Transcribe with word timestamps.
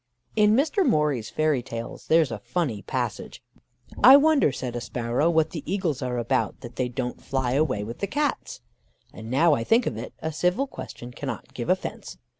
In 0.35 0.55
Mr. 0.55 0.83
Morley's 0.83 1.29
Fairy 1.29 1.61
Tales, 1.61 2.07
there 2.07 2.23
is 2.23 2.31
a 2.31 2.39
funny 2.39 2.81
passage: 2.81 3.43
"'I 4.03 4.17
wonder,' 4.17 4.51
said 4.51 4.75
a 4.75 4.81
sparrow, 4.81 5.29
'what 5.29 5.51
the 5.51 5.61
eagles 5.71 6.01
are 6.01 6.17
about, 6.17 6.61
that 6.61 6.75
they 6.75 6.89
don't 6.89 7.21
fly 7.21 7.51
away 7.51 7.83
with 7.83 7.99
the 7.99 8.07
Cats? 8.07 8.61
And 9.13 9.29
now 9.29 9.53
I 9.53 9.63
think 9.63 9.85
of 9.85 9.97
it, 9.97 10.13
a 10.17 10.31
civil 10.33 10.65
question 10.65 11.11
cannot 11.11 11.53
give 11.53 11.69
offence. 11.69 12.17